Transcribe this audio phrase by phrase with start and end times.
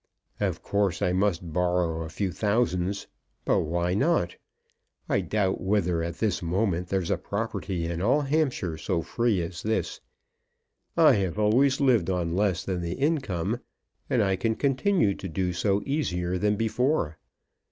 [0.39, 3.05] "Of course I must borrow a few thousands;
[3.45, 4.35] but why not?
[5.07, 9.61] I doubt whether at this moment there's a property in all Hampshire so free as
[9.61, 10.01] this.
[10.97, 13.59] I have always lived on less than the income,
[14.09, 17.19] and I can continue to do so easier than before.